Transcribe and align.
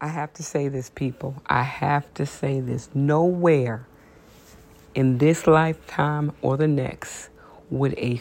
I 0.00 0.08
have 0.08 0.32
to 0.34 0.42
say 0.42 0.68
this, 0.68 0.88
people. 0.88 1.42
I 1.46 1.62
have 1.62 2.12
to 2.14 2.24
say 2.24 2.60
this. 2.60 2.88
Nowhere 2.94 3.86
in 4.94 5.18
this 5.18 5.46
lifetime 5.46 6.32
or 6.40 6.56
the 6.56 6.68
next 6.68 7.28
would 7.70 7.96
a 7.98 8.20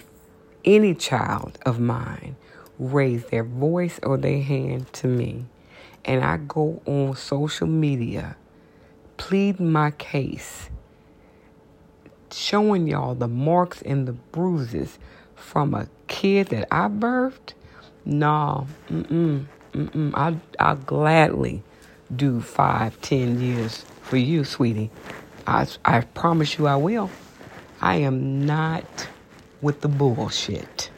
any 0.65 0.93
child 0.93 1.57
of 1.65 1.79
mine 1.79 2.35
raise 2.77 3.25
their 3.25 3.43
voice 3.43 3.99
or 4.03 4.17
their 4.17 4.41
hand 4.41 4.91
to 4.93 5.07
me 5.07 5.45
and 6.05 6.23
I 6.23 6.37
go 6.37 6.81
on 6.85 7.15
social 7.15 7.67
media 7.67 8.35
plead 9.17 9.59
my 9.59 9.91
case 9.91 10.69
showing 12.31 12.87
y'all 12.87 13.15
the 13.15 13.27
marks 13.27 13.81
and 13.81 14.07
the 14.07 14.13
bruises 14.13 14.99
from 15.35 15.73
a 15.73 15.87
kid 16.07 16.47
that 16.47 16.67
I 16.71 16.87
birthed, 16.87 17.53
no, 18.05 18.67
mm-mm, 18.89 19.45
mm-mm. 19.73 20.11
I, 20.13 20.37
I'll 20.59 20.75
gladly 20.75 21.63
do 22.15 22.41
five, 22.41 22.99
ten 23.01 23.39
years 23.39 23.85
for 24.01 24.17
you, 24.17 24.43
sweetie. 24.43 24.89
I, 25.45 25.67
I 25.85 26.01
promise 26.01 26.57
you 26.57 26.67
I 26.67 26.75
will. 26.75 27.09
I 27.81 27.95
am 27.95 28.45
not 28.45 29.07
with 29.61 29.81
the 29.81 29.87
bullshit. 29.87 30.91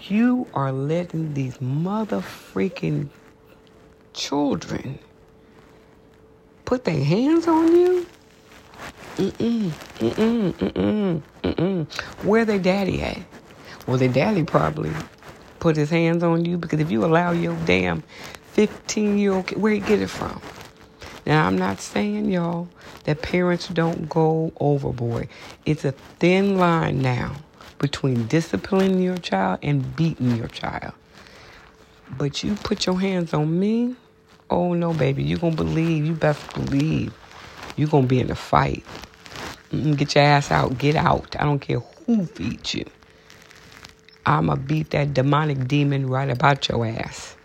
You 0.00 0.46
are 0.54 0.72
letting 0.72 1.34
these 1.34 1.60
mother 1.60 2.18
freaking 2.18 3.08
children 4.14 4.98
put 6.64 6.84
their 6.84 7.02
hands 7.02 7.46
on 7.46 7.74
you? 7.74 8.06
Mm-mm, 9.16 9.70
mm-mm, 9.98 10.52
mm-mm, 10.52 11.22
mm-mm. 11.42 11.92
Where 12.24 12.44
their 12.44 12.58
daddy 12.58 13.02
at? 13.02 13.18
Well, 13.86 13.98
their 13.98 14.08
daddy 14.08 14.44
probably 14.44 14.92
put 15.60 15.76
his 15.76 15.90
hands 15.90 16.22
on 16.22 16.44
you 16.44 16.56
because 16.56 16.80
if 16.80 16.90
you 16.90 17.04
allow 17.04 17.32
your 17.32 17.56
damn 17.64 18.02
15 18.52 19.18
year 19.18 19.32
old, 19.34 19.50
where 19.56 19.72
you 19.72 19.80
get 19.80 20.00
it 20.00 20.08
from? 20.08 20.40
Now, 21.26 21.46
I'm 21.46 21.58
not 21.58 21.80
saying, 21.80 22.30
y'all, 22.30 22.68
that 23.04 23.22
parents 23.22 23.68
don't 23.68 24.08
go 24.08 24.52
overboard. 24.60 25.28
It's 25.66 25.84
a 25.84 25.92
thin 26.18 26.58
line 26.58 27.02
now 27.02 27.36
between 27.78 28.26
disciplining 28.26 29.00
your 29.00 29.18
child 29.18 29.60
and 29.62 29.94
beating 29.96 30.36
your 30.36 30.48
child. 30.48 30.94
But 32.10 32.42
you 32.42 32.56
put 32.56 32.86
your 32.86 33.00
hands 33.00 33.34
on 33.34 33.58
me, 33.60 33.96
oh 34.50 34.74
no, 34.74 34.94
baby, 34.94 35.22
you 35.22 35.38
gonna 35.38 35.56
believe, 35.56 36.06
you 36.06 36.14
best 36.14 36.52
believe, 36.54 37.12
you 37.76 37.86
gonna 37.86 38.06
be 38.06 38.20
in 38.20 38.30
a 38.30 38.34
fight. 38.34 38.84
Get 39.70 40.14
your 40.14 40.24
ass 40.24 40.50
out, 40.50 40.78
get 40.78 40.96
out. 40.96 41.36
I 41.38 41.44
don't 41.44 41.60
care 41.60 41.80
who 42.06 42.26
feeds 42.26 42.74
you. 42.74 42.86
I'ma 44.26 44.56
beat 44.56 44.90
that 44.90 45.14
demonic 45.14 45.68
demon 45.68 46.08
right 46.08 46.30
about 46.30 46.68
your 46.68 46.86
ass. 46.86 47.36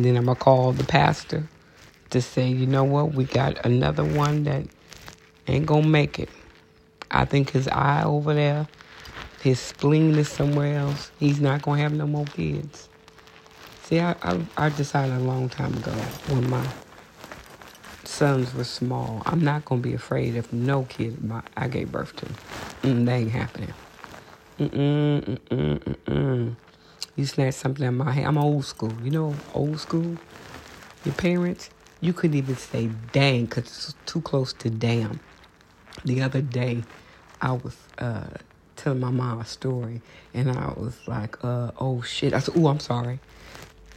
And 0.00 0.06
then 0.06 0.16
I'ma 0.16 0.32
call 0.32 0.72
the 0.72 0.82
pastor 0.82 1.46
to 2.08 2.22
say, 2.22 2.48
you 2.48 2.66
know 2.66 2.84
what, 2.84 3.12
we 3.12 3.24
got 3.24 3.66
another 3.66 4.02
one 4.02 4.44
that 4.44 4.62
ain't 5.46 5.66
gonna 5.66 5.86
make 5.86 6.18
it. 6.18 6.30
I 7.10 7.26
think 7.26 7.50
his 7.50 7.68
eye 7.68 8.02
over 8.02 8.32
there, 8.32 8.66
his 9.42 9.60
spleen 9.60 10.16
is 10.16 10.26
somewhere 10.26 10.78
else. 10.78 11.10
He's 11.18 11.38
not 11.38 11.60
gonna 11.60 11.82
have 11.82 11.92
no 11.92 12.06
more 12.06 12.24
kids. 12.24 12.88
See, 13.82 14.00
I, 14.00 14.12
I, 14.22 14.40
I 14.56 14.68
decided 14.70 15.16
a 15.16 15.20
long 15.20 15.50
time 15.50 15.74
ago 15.74 15.92
when 16.28 16.48
my 16.48 16.64
sons 18.04 18.54
were 18.54 18.64
small, 18.64 19.22
I'm 19.26 19.44
not 19.44 19.66
gonna 19.66 19.82
be 19.82 19.92
afraid 19.92 20.34
if 20.34 20.50
no 20.50 20.84
kid 20.84 21.22
my, 21.22 21.42
I 21.58 21.68
gave 21.68 21.92
birth 21.92 22.16
to. 22.16 22.26
Mm, 22.88 23.04
that 23.04 23.12
ain't 23.12 23.32
happening. 23.32 23.74
Mm-mm, 24.58 25.38
mm-mm, 25.50 25.78
mm-mm. 25.78 26.56
You 27.20 27.26
snatch 27.26 27.52
something 27.52 27.86
of 27.86 27.92
my 27.92 28.12
hand. 28.12 28.28
I'm 28.28 28.38
old 28.38 28.64
school. 28.64 28.94
You 29.04 29.10
know, 29.10 29.34
old 29.52 29.78
school. 29.78 30.16
Your 31.04 31.14
parents, 31.16 31.68
you 32.00 32.14
couldn't 32.14 32.38
even 32.38 32.56
say 32.56 32.88
dang 33.12 33.44
because 33.44 33.64
it's 33.64 33.94
too 34.06 34.22
close 34.22 34.54
to 34.54 34.70
damn. 34.70 35.20
The 36.02 36.22
other 36.22 36.40
day, 36.40 36.82
I 37.42 37.52
was 37.52 37.76
uh, 37.98 38.24
telling 38.76 39.00
my 39.00 39.10
mom 39.10 39.38
a 39.38 39.44
story, 39.44 40.00
and 40.32 40.50
I 40.50 40.72
was 40.78 40.96
like, 41.06 41.44
uh, 41.44 41.72
oh 41.76 42.00
shit. 42.00 42.32
I 42.32 42.38
said, 42.38 42.54
oh, 42.56 42.68
I'm 42.68 42.80
sorry. 42.80 43.20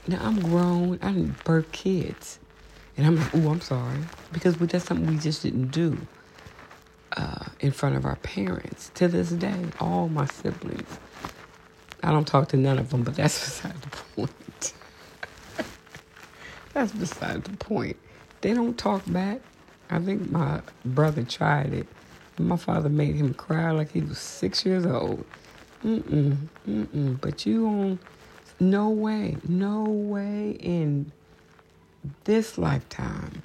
Now, 0.05 0.19
I'm 0.21 0.41
grown. 0.41 0.99
I 1.01 1.13
didn't 1.13 1.41
birth 1.45 1.71
kids. 1.71 2.39
And 2.97 3.07
I'm 3.07 3.15
like, 3.15 3.33
oh, 3.35 3.51
I'm 3.51 3.61
sorry. 3.61 3.99
Because 4.33 4.57
that's 4.57 4.83
something 4.83 5.07
we 5.07 5.17
just 5.17 5.43
didn't 5.43 5.69
do 5.69 5.97
uh, 7.15 7.45
in 7.61 7.71
front 7.71 7.95
of 7.95 8.05
our 8.05 8.17
parents. 8.17 8.91
To 8.95 9.07
this 9.07 9.29
day, 9.29 9.63
all 9.79 10.09
my 10.09 10.25
siblings. 10.25 10.99
I 12.03 12.11
don't 12.11 12.27
talk 12.27 12.49
to 12.49 12.57
none 12.57 12.77
of 12.77 12.89
them, 12.89 13.03
but 13.03 13.15
that's 13.15 13.39
beside 13.45 13.81
the 13.81 13.89
point. 13.89 14.73
That's 16.73 16.91
beside 16.91 17.43
the 17.43 17.57
point. 17.57 17.97
They 18.41 18.53
don't 18.53 18.77
talk 18.77 19.03
back. 19.07 19.39
I 19.89 19.99
think 19.99 20.29
my 20.29 20.61
brother 20.83 21.23
tried 21.23 21.73
it. 21.73 21.87
My 22.37 22.57
father 22.57 22.89
made 22.89 23.15
him 23.15 23.33
cry 23.33 23.71
like 23.71 23.91
he 23.91 24.01
was 24.01 24.17
six 24.17 24.65
years 24.65 24.85
old. 24.85 25.23
Mm-mm, 25.85 26.37
mm-mm. 26.67 27.21
But 27.21 27.45
you 27.45 27.67
on, 27.67 27.99
no 28.59 28.89
way, 28.89 29.37
no 29.47 29.83
way 29.83 30.57
in 30.59 31.11
this 32.23 32.57
lifetime 32.57 33.43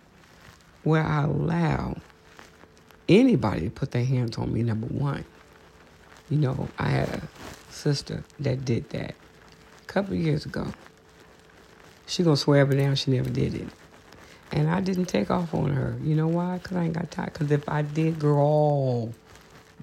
where 0.84 1.04
I 1.04 1.24
allow 1.24 1.96
anybody 3.08 3.62
to 3.62 3.70
put 3.70 3.90
their 3.90 4.04
hands 4.04 4.38
on 4.38 4.52
me, 4.52 4.62
number 4.62 4.86
one. 4.86 5.24
You 6.30 6.38
know, 6.38 6.68
I 6.78 6.88
had 6.88 7.08
a 7.08 7.22
sister 7.78 8.24
that 8.40 8.64
did 8.64 8.90
that 8.90 9.14
a 9.80 9.84
couple 9.86 10.14
years 10.14 10.44
ago. 10.44 10.66
She 12.06 12.22
gonna 12.22 12.36
swear 12.36 12.62
up 12.62 12.70
and 12.70 12.78
down 12.78 12.96
she 12.96 13.10
never 13.10 13.30
did 13.30 13.54
it. 13.54 13.68
And 14.50 14.70
I 14.70 14.80
didn't 14.80 15.06
take 15.06 15.30
off 15.30 15.54
on 15.54 15.70
her. 15.70 15.96
You 16.02 16.14
know 16.14 16.28
why? 16.28 16.58
Because 16.58 16.76
I 16.76 16.84
ain't 16.84 16.94
got 16.94 17.10
time. 17.10 17.30
Because 17.32 17.50
if 17.50 17.68
I 17.68 17.82
did, 17.82 18.18
girl, 18.18 19.12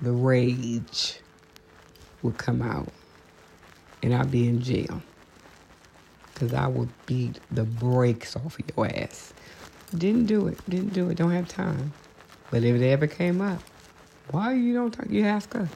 the 0.01 0.11
rage 0.11 1.19
would 2.23 2.37
come 2.37 2.61
out. 2.63 2.89
And 4.01 4.13
I'd 4.13 4.31
be 4.31 4.47
in 4.47 4.61
jail. 4.61 5.03
Because 6.33 6.53
I 6.53 6.67
would 6.67 6.89
beat 7.05 7.39
the 7.51 7.63
brakes 7.63 8.35
off 8.35 8.59
of 8.59 8.65
your 8.75 8.87
ass. 8.87 9.33
Didn't 9.95 10.25
do 10.25 10.47
it. 10.47 10.57
Didn't 10.67 10.93
do 10.93 11.09
it. 11.09 11.17
Don't 11.17 11.31
have 11.31 11.47
time. 11.47 11.93
But 12.49 12.63
if 12.63 12.75
it 12.75 12.85
ever 12.85 13.07
came 13.07 13.41
up, 13.41 13.61
why 14.31 14.53
you 14.53 14.73
don't 14.73 14.91
talk? 14.91 15.09
You 15.09 15.25
ask 15.25 15.53
her. 15.53 15.69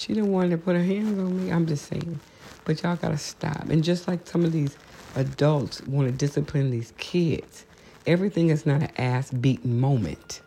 She 0.00 0.14
didn't 0.14 0.32
want 0.32 0.50
to 0.52 0.56
put 0.56 0.76
her 0.76 0.82
hands 0.82 1.18
on 1.18 1.44
me. 1.44 1.52
I'm 1.52 1.66
just 1.66 1.84
saying. 1.84 2.20
But 2.64 2.82
y'all 2.82 2.96
got 2.96 3.10
to 3.10 3.18
stop. 3.18 3.68
And 3.68 3.84
just 3.84 4.08
like 4.08 4.26
some 4.26 4.46
of 4.46 4.52
these 4.52 4.74
adults 5.14 5.82
want 5.82 6.08
to 6.08 6.12
discipline 6.12 6.70
these 6.70 6.94
kids. 6.96 7.66
Everything 8.06 8.48
is 8.48 8.64
not 8.64 8.80
an 8.80 8.92
ass 8.96 9.30
beating 9.30 9.78
moment. 9.78 10.40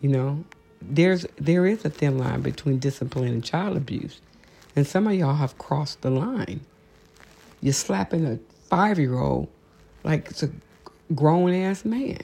You 0.00 0.10
know, 0.10 0.44
there's 0.80 1.26
there 1.34 1.66
is 1.66 1.84
a 1.84 1.90
thin 1.90 2.16
line 2.16 2.42
between 2.42 2.78
discipline 2.78 3.26
and 3.26 3.42
child 3.42 3.76
abuse, 3.76 4.20
and 4.76 4.86
some 4.86 5.08
of 5.08 5.14
y'all 5.14 5.34
have 5.34 5.58
crossed 5.58 6.02
the 6.02 6.10
line. 6.10 6.60
You're 7.60 7.72
slapping 7.72 8.24
a 8.24 8.38
five 8.68 9.00
year 9.00 9.18
old 9.18 9.48
like 10.04 10.28
it's 10.30 10.44
a 10.44 10.50
grown 11.12 11.52
ass 11.52 11.84
man. 11.84 12.22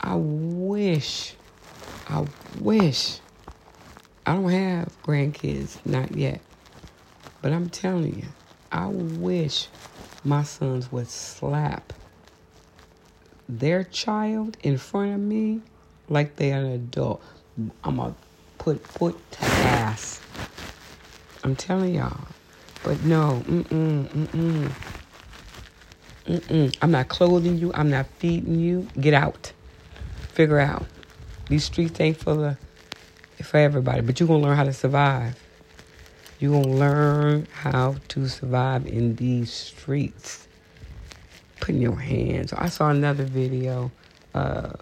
I 0.00 0.14
wish, 0.14 1.34
I 2.08 2.24
wish. 2.58 3.18
I 4.24 4.34
don't 4.34 4.50
have 4.50 5.02
grandkids, 5.02 5.84
not 5.84 6.12
yet. 6.12 6.40
But 7.40 7.52
I'm 7.52 7.68
telling 7.68 8.18
you, 8.18 8.26
I 8.70 8.86
wish 8.86 9.68
my 10.22 10.44
sons 10.44 10.92
would 10.92 11.08
slap 11.08 11.92
their 13.48 13.82
child 13.82 14.56
in 14.62 14.78
front 14.78 15.12
of 15.12 15.20
me 15.20 15.60
like 16.08 16.36
they're 16.36 16.58
an 16.58 16.66
adult. 16.66 17.22
I'm 17.82 17.96
to 17.96 18.14
put 18.58 18.86
foot 18.86 19.18
to 19.32 19.44
ass. 19.44 20.20
I'm 21.42 21.56
telling 21.56 21.94
y'all. 21.94 22.20
But 22.84 23.02
no, 23.04 23.42
mm-mm, 23.46 24.08
mm-mm. 24.08 24.70
Mm-mm. 26.26 26.76
I'm 26.80 26.90
not 26.92 27.08
clothing 27.08 27.58
you. 27.58 27.72
I'm 27.74 27.90
not 27.90 28.06
feeding 28.18 28.60
you. 28.60 28.88
Get 29.00 29.14
out. 29.14 29.52
Figure 30.32 30.60
out. 30.60 30.86
These 31.48 31.64
streets 31.64 32.00
ain't 32.00 32.16
full 32.16 32.36
the 32.36 32.56
for 33.40 33.58
everybody, 33.58 34.02
but 34.02 34.18
you're 34.18 34.26
gonna 34.26 34.42
learn 34.42 34.56
how 34.56 34.64
to 34.64 34.72
survive. 34.72 35.36
You're 36.42 36.50
going 36.50 36.64
to 36.64 36.70
learn 36.70 37.46
how 37.52 37.94
to 38.08 38.26
survive 38.26 38.84
in 38.84 39.14
these 39.14 39.52
streets. 39.52 40.48
Putting 41.60 41.80
your 41.80 42.00
hands. 42.00 42.52
I 42.52 42.68
saw 42.68 42.90
another 42.90 43.22
video 43.22 43.92
uh, 44.34 44.72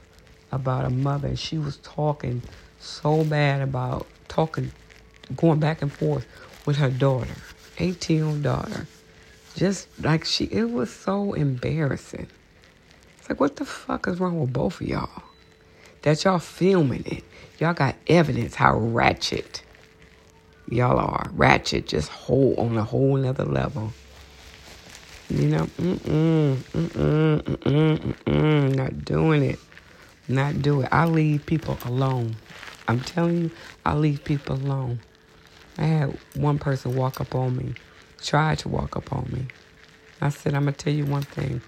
about 0.50 0.86
a 0.86 0.88
mother, 0.88 1.28
and 1.28 1.38
she 1.38 1.58
was 1.58 1.76
talking 1.82 2.40
so 2.78 3.24
bad 3.24 3.60
about 3.60 4.06
talking, 4.28 4.72
going 5.36 5.60
back 5.60 5.82
and 5.82 5.92
forth 5.92 6.26
with 6.64 6.76
her 6.76 6.88
daughter, 6.88 7.36
18 7.76 8.16
year 8.16 8.24
old 8.24 8.42
daughter. 8.42 8.86
Just 9.54 9.86
like 10.02 10.24
she, 10.24 10.44
it 10.44 10.70
was 10.70 10.90
so 10.90 11.34
embarrassing. 11.34 12.28
It's 13.18 13.28
like, 13.28 13.38
what 13.38 13.56
the 13.56 13.66
fuck 13.66 14.08
is 14.08 14.18
wrong 14.18 14.40
with 14.40 14.54
both 14.54 14.80
of 14.80 14.86
y'all? 14.86 15.24
That 16.02 16.24
y'all 16.24 16.38
filming 16.38 17.04
it. 17.06 17.24
Y'all 17.58 17.74
got 17.74 17.96
evidence 18.06 18.54
how 18.54 18.78
ratchet 18.78 19.62
y'all 20.70 20.98
are 20.98 21.28
ratchet, 21.32 21.86
just 21.86 22.08
whole 22.10 22.54
on 22.58 22.76
a 22.78 22.84
whole 22.84 23.16
nother 23.16 23.44
level. 23.44 23.92
You 25.28 25.48
know, 25.48 25.64
mm-mm, 25.78 26.56
mm-mm, 26.56 27.42
mm-mm, 27.42 27.98
mm-mm, 27.98 28.74
not 28.74 29.04
doing 29.04 29.42
it. 29.42 29.58
Not 30.28 30.62
do 30.62 30.80
it. 30.82 30.88
I 30.92 31.06
leave 31.06 31.44
people 31.46 31.76
alone. 31.84 32.36
I'm 32.88 33.00
telling 33.00 33.44
you, 33.44 33.50
I 33.84 33.94
leave 33.94 34.24
people 34.24 34.56
alone. 34.56 35.00
I 35.78 35.84
had 35.84 36.18
one 36.34 36.58
person 36.58 36.94
walk 36.94 37.20
up 37.20 37.34
on 37.34 37.56
me, 37.56 37.74
try 38.22 38.54
to 38.56 38.68
walk 38.68 38.96
up 38.96 39.12
on 39.12 39.28
me. 39.32 39.46
I 40.20 40.28
said, 40.28 40.54
I'm 40.54 40.64
going 40.64 40.74
to 40.74 40.84
tell 40.84 40.92
you 40.92 41.06
one 41.06 41.22
thing. 41.22 41.62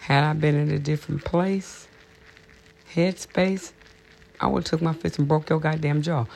Had 0.00 0.24
I 0.24 0.32
been 0.34 0.54
in 0.54 0.70
a 0.70 0.78
different 0.78 1.24
place, 1.24 1.87
headspace, 2.98 3.72
I 4.40 4.46
would 4.46 4.64
have 4.64 4.70
took 4.70 4.82
my 4.82 4.92
fist 4.92 5.18
and 5.18 5.28
broke 5.28 5.48
your 5.50 5.60
goddamn 5.60 6.02
jaw. 6.02 6.26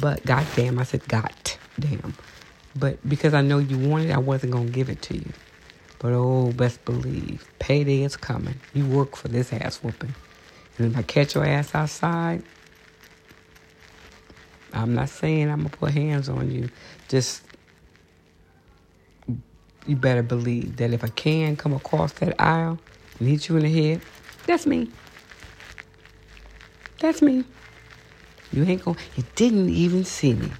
But 0.00 0.24
goddamn, 0.24 0.78
I 0.78 0.84
said, 0.84 1.06
goddamn. 1.08 2.14
But 2.76 3.06
because 3.08 3.34
I 3.34 3.42
know 3.42 3.58
you 3.58 3.78
wanted 3.78 4.10
it, 4.10 4.14
I 4.14 4.18
wasn't 4.18 4.52
to 4.52 4.64
give 4.64 4.88
it 4.88 5.02
to 5.02 5.16
you. 5.16 5.32
But 5.98 6.12
oh, 6.12 6.52
best 6.52 6.84
believe, 6.84 7.48
payday 7.58 8.02
is 8.02 8.16
coming. 8.16 8.54
You 8.74 8.86
work 8.86 9.16
for 9.16 9.28
this 9.28 9.52
ass 9.52 9.82
whooping. 9.82 10.14
And 10.78 10.92
if 10.92 10.98
I 10.98 11.02
catch 11.02 11.34
your 11.34 11.44
ass 11.44 11.74
outside, 11.74 12.42
I'm 14.72 14.94
not 14.94 15.10
saying 15.10 15.50
I'm 15.50 15.64
to 15.64 15.70
put 15.70 15.92
hands 15.92 16.28
on 16.28 16.50
you. 16.50 16.70
Just, 17.08 17.42
you 19.86 19.96
better 19.96 20.22
believe 20.22 20.76
that 20.76 20.92
if 20.92 21.04
I 21.04 21.08
can 21.08 21.56
come 21.56 21.74
across 21.74 22.12
that 22.14 22.40
aisle 22.40 22.78
and 23.18 23.28
hit 23.28 23.48
you 23.48 23.56
in 23.58 23.64
the 23.64 23.72
head, 23.72 24.00
that's 24.46 24.66
me. 24.66 24.90
That's 27.02 27.20
me. 27.20 27.44
You 28.52 28.62
ain't 28.62 28.84
going, 28.84 28.96
you 29.16 29.24
didn't 29.34 29.70
even 29.70 30.04
see 30.04 30.34
me, 30.34 30.52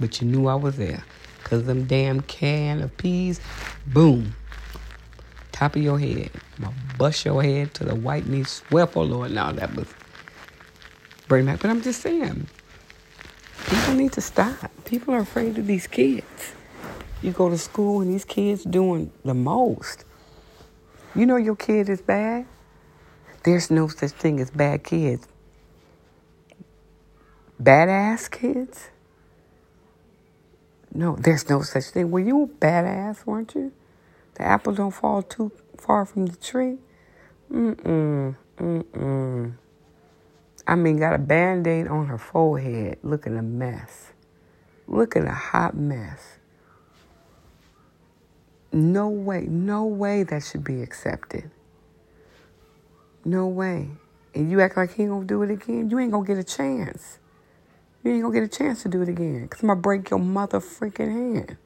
but 0.00 0.22
you 0.22 0.26
knew 0.26 0.46
I 0.46 0.54
was 0.54 0.78
there. 0.78 1.04
Because 1.42 1.64
them 1.64 1.84
damn 1.84 2.22
can 2.22 2.80
of 2.80 2.96
peas, 2.96 3.42
boom, 3.88 4.34
top 5.52 5.76
of 5.76 5.82
your 5.82 5.98
head. 5.98 6.30
To 6.62 6.72
bust 6.96 7.26
your 7.26 7.42
head 7.42 7.74
to 7.74 7.84
the 7.84 7.94
white 7.94 8.26
meat. 8.26 8.46
Swear 8.46 8.86
for 8.86 9.04
Lord, 9.04 9.32
now 9.32 9.52
that 9.52 9.76
was 9.76 9.86
bring 11.28 11.44
back. 11.44 11.60
But 11.60 11.68
I'm 11.68 11.82
just 11.82 12.00
saying, 12.00 12.46
People 13.66 13.94
need 13.94 14.12
to 14.12 14.22
stop. 14.22 14.70
People 14.86 15.12
are 15.12 15.20
afraid 15.20 15.58
of 15.58 15.66
these 15.66 15.86
kids. 15.86 16.54
You 17.20 17.32
go 17.32 17.50
to 17.50 17.58
school 17.58 18.00
and 18.00 18.10
these 18.10 18.24
kids 18.24 18.64
doing 18.64 19.12
the 19.26 19.34
most. 19.34 20.06
You 21.14 21.26
know 21.26 21.36
your 21.36 21.56
kid 21.56 21.90
is 21.90 22.00
bad. 22.00 22.46
There's 23.44 23.70
no 23.70 23.88
such 23.88 24.12
thing 24.12 24.40
as 24.40 24.50
bad 24.50 24.84
kids. 24.84 25.28
Badass 27.62 28.30
kids? 28.30 28.90
No, 30.94 31.16
there's 31.16 31.48
no 31.48 31.62
such 31.62 31.86
thing. 31.86 32.10
Were 32.10 32.20
you 32.20 32.44
a 32.44 32.46
badass, 32.48 33.26
weren't 33.26 33.54
you? 33.54 33.72
The 34.34 34.42
apple 34.44 34.74
don't 34.74 34.92
fall 34.92 35.22
too 35.22 35.52
far 35.78 36.06
from 36.06 36.26
the 36.26 36.36
tree. 36.36 36.78
Mm-mm. 37.52 38.36
Mm-mm. 38.58 39.54
I 40.66 40.74
mean, 40.76 40.98
got 40.98 41.14
a 41.14 41.18
band 41.18 41.66
aid 41.66 41.88
on 41.88 42.06
her 42.06 42.18
forehead, 42.18 42.98
looking 43.02 43.36
a 43.38 43.42
mess. 43.42 44.12
Looking 44.88 45.24
a 45.26 45.34
hot 45.34 45.76
mess. 45.76 46.38
No 48.72 49.08
way, 49.08 49.42
no 49.48 49.84
way 49.86 50.22
that 50.24 50.44
should 50.44 50.64
be 50.64 50.82
accepted. 50.82 51.50
No 53.24 53.46
way. 53.48 53.90
And 54.34 54.50
you 54.50 54.60
act 54.60 54.76
like 54.76 54.94
he 54.94 55.02
ain't 55.04 55.12
gonna 55.12 55.26
do 55.26 55.42
it 55.42 55.50
again, 55.50 55.90
you 55.90 55.98
ain't 55.98 56.12
gonna 56.12 56.26
get 56.26 56.38
a 56.38 56.44
chance. 56.44 57.18
You 58.02 58.12
ain't 58.12 58.22
gonna 58.22 58.34
get 58.34 58.42
a 58.42 58.48
chance 58.48 58.82
to 58.82 58.88
do 58.88 59.02
it 59.02 59.08
again. 59.08 59.46
Cause 59.48 59.62
I'm 59.62 59.68
gonna 59.68 59.80
break 59.80 60.10
your 60.10 60.18
mother 60.18 60.60
freaking 60.60 61.12
hand. 61.12 61.56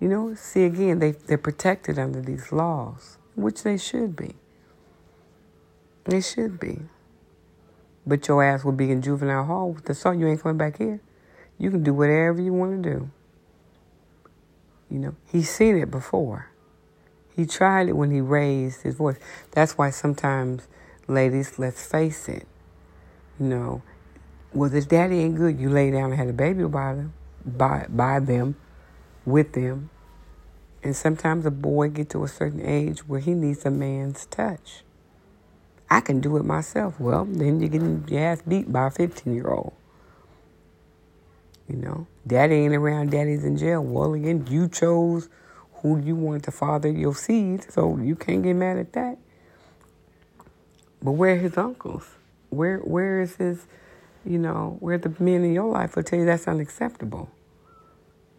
You 0.00 0.08
know, 0.08 0.34
see 0.34 0.64
again, 0.64 0.98
they, 0.98 1.12
they're 1.12 1.36
protected 1.36 1.98
under 1.98 2.22
these 2.22 2.52
laws, 2.52 3.18
which 3.34 3.62
they 3.62 3.76
should 3.76 4.16
be. 4.16 4.36
They 6.04 6.22
should 6.22 6.58
be. 6.58 6.80
But 8.06 8.26
your 8.26 8.42
ass 8.42 8.64
will 8.64 8.72
be 8.72 8.90
in 8.90 9.02
juvenile 9.02 9.44
hall 9.44 9.72
with 9.72 9.84
the 9.84 9.94
son. 9.94 10.18
You 10.18 10.26
ain't 10.26 10.42
coming 10.42 10.56
back 10.56 10.78
here. 10.78 11.00
You 11.58 11.70
can 11.70 11.82
do 11.82 11.92
whatever 11.92 12.40
you 12.40 12.54
want 12.54 12.82
to 12.82 12.90
do. 12.90 13.10
You 14.90 14.98
know, 14.98 15.14
he's 15.30 15.50
seen 15.50 15.76
it 15.76 15.90
before. 15.90 16.48
He 17.36 17.44
tried 17.44 17.88
it 17.88 17.92
when 17.92 18.10
he 18.10 18.20
raised 18.20 18.82
his 18.82 18.96
voice. 18.96 19.16
That's 19.52 19.76
why 19.76 19.90
sometimes, 19.90 20.66
ladies, 21.06 21.58
let's 21.58 21.84
face 21.86 22.28
it. 22.28 22.46
You 23.38 23.46
know, 23.46 23.82
well, 24.52 24.70
this 24.70 24.86
daddy 24.86 25.20
ain't 25.20 25.36
good. 25.36 25.60
You 25.60 25.70
lay 25.70 25.90
down 25.90 26.10
and 26.10 26.18
had 26.18 26.28
a 26.28 26.32
baby 26.32 26.64
by 26.64 26.94
them, 26.94 27.12
by 27.44 27.86
by 27.88 28.20
them, 28.20 28.56
with 29.24 29.52
them, 29.52 29.90
and 30.82 30.94
sometimes 30.96 31.46
a 31.46 31.50
boy 31.50 31.88
get 31.88 32.10
to 32.10 32.24
a 32.24 32.28
certain 32.28 32.64
age 32.64 33.06
where 33.06 33.20
he 33.20 33.34
needs 33.34 33.64
a 33.64 33.70
man's 33.70 34.26
touch. 34.26 34.82
I 35.90 36.00
can 36.00 36.20
do 36.20 36.36
it 36.36 36.44
myself. 36.44 37.00
Well, 37.00 37.24
then 37.24 37.60
you're 37.60 37.68
getting 37.68 38.06
your 38.08 38.20
ass 38.20 38.42
beat 38.46 38.72
by 38.72 38.86
a 38.86 38.90
15 38.90 39.34
year 39.34 39.48
old. 39.48 39.72
You 41.68 41.76
know, 41.76 42.06
daddy 42.26 42.56
ain't 42.56 42.74
around, 42.74 43.10
daddy's 43.10 43.44
in 43.44 43.56
jail. 43.56 43.82
Well, 43.82 44.14
again, 44.14 44.46
you 44.48 44.68
chose 44.68 45.28
who 45.74 45.98
you 45.98 46.14
wanted 46.14 46.44
to 46.44 46.50
father 46.50 46.90
your 46.90 47.14
seed, 47.14 47.70
so 47.70 47.96
you 47.98 48.16
can't 48.16 48.42
get 48.42 48.54
mad 48.54 48.76
at 48.76 48.92
that. 48.92 49.18
But 51.02 51.12
where 51.12 51.34
are 51.34 51.38
his 51.38 51.56
uncles? 51.56 52.08
Where 52.50 52.78
where 52.78 53.20
is 53.20 53.36
his, 53.36 53.66
you 54.24 54.38
know, 54.38 54.76
where 54.80 54.98
the 54.98 55.14
men 55.18 55.44
in 55.44 55.52
your 55.52 55.70
life 55.70 55.96
will 55.96 56.02
tell 56.02 56.18
you 56.18 56.24
that's 56.24 56.48
unacceptable? 56.48 57.30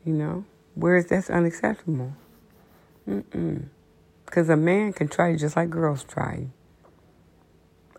You 0.05 0.13
know, 0.13 0.45
where 0.75 0.95
is 0.95 1.07
that's 1.07 1.29
unacceptable? 1.29 2.13
Mm-mm. 3.07 3.65
Because 4.25 4.49
a 4.49 4.57
man 4.57 4.93
can 4.93 5.07
try 5.07 5.29
you 5.29 5.37
just 5.37 5.55
like 5.55 5.69
girls 5.69 6.03
try 6.03 6.37
you. 6.41 6.51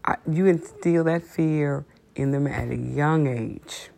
I, 0.05 0.17
you 0.29 0.47
instill 0.47 1.05
that 1.05 1.23
fear 1.23 1.85
in 2.15 2.33
them 2.33 2.47
at 2.47 2.71
a 2.71 2.77
young 2.77 3.27
age. 3.27 3.91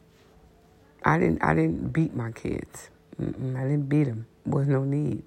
I 1.05 1.19
didn't. 1.19 1.43
I 1.43 1.55
didn't 1.55 1.93
beat 1.93 2.15
my 2.15 2.31
kids. 2.33 2.91
Mm-mm, 3.21 3.57
I 3.57 3.63
didn't 3.63 3.89
beat 3.89 4.05
them. 4.05 4.27
Was 4.45 4.67
no 4.67 4.85
need. 4.85 5.23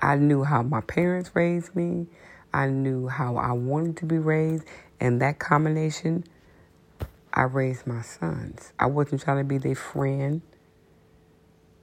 I 0.00 0.16
knew 0.16 0.42
how 0.44 0.62
my 0.62 0.80
parents 0.80 1.30
raised 1.34 1.76
me. 1.76 2.06
I 2.52 2.68
knew 2.68 3.06
how 3.06 3.36
I 3.36 3.52
wanted 3.52 3.96
to 3.98 4.06
be 4.06 4.18
raised, 4.18 4.64
and 4.98 5.20
that 5.20 5.38
combination, 5.38 6.24
I 7.32 7.42
raised 7.42 7.86
my 7.86 8.02
sons. 8.02 8.72
I 8.78 8.86
wasn't 8.86 9.22
trying 9.22 9.38
to 9.38 9.44
be 9.44 9.58
their 9.58 9.74
friend, 9.74 10.42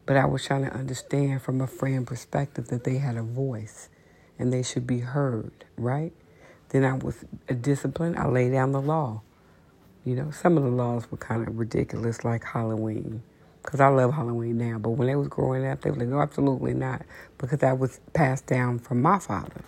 but 0.06 0.18
I 0.18 0.26
was 0.26 0.46
trying 0.46 0.66
to 0.66 0.74
understand 0.74 1.42
from 1.42 1.62
a 1.62 1.68
friend 1.68 2.06
perspective 2.06 2.68
that 2.68 2.84
they 2.84 2.98
had 2.98 3.18
a 3.18 3.24
voice, 3.24 3.90
and 4.38 4.52
they 4.52 4.64
should 4.64 4.86
be 4.86 5.00
heard. 5.00 5.66
Right? 5.78 6.14
Then 6.70 6.84
I 6.84 6.94
was 6.94 7.24
disciplined. 7.62 8.18
I 8.18 8.28
laid 8.28 8.52
down 8.52 8.74
the 8.74 8.82
law. 8.82 9.22
You 10.04 10.16
know, 10.16 10.32
some 10.32 10.58
of 10.58 10.64
the 10.64 10.70
laws 10.70 11.10
were 11.12 11.18
kind 11.18 11.48
of 11.48 11.58
ridiculous, 11.58 12.24
like 12.24 12.44
Halloween, 12.44 13.24
because 13.62 13.80
I 13.82 13.88
love 13.88 14.14
Halloween 14.14 14.58
now. 14.58 14.78
But 14.78 14.92
when 14.92 15.08
they 15.08 15.16
was 15.16 15.28
growing 15.28 15.66
up, 15.66 15.82
they 15.82 15.92
were 15.92 15.98
like, 15.98 16.08
no, 16.08 16.22
absolutely 16.22 16.74
not, 16.74 17.02
because 17.38 17.60
that 17.60 17.78
was 17.78 18.00
passed 18.14 18.46
down 18.48 18.80
from 18.80 19.02
my 19.02 19.20
father. 19.20 19.62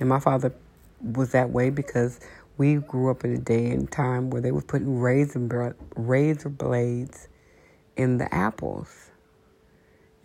And 0.00 0.08
my 0.08 0.20
father 0.20 0.52
was 1.02 1.32
that 1.32 1.50
way 1.50 1.70
because 1.70 2.20
we 2.58 2.76
grew 2.76 3.10
up 3.10 3.24
in 3.24 3.32
a 3.32 3.38
day 3.38 3.70
and 3.70 3.90
time 3.90 4.30
where 4.30 4.40
they 4.40 4.52
were 4.52 4.62
putting 4.62 4.98
razor, 4.98 5.76
razor 5.96 6.48
blades 6.48 7.28
in 7.96 8.18
the 8.18 8.32
apples. 8.34 9.10